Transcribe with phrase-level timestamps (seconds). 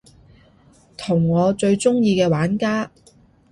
[0.97, 2.89] 同我最鍾意嘅玩家